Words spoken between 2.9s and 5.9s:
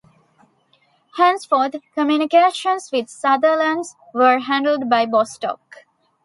with Sutherland were handled by Bostock.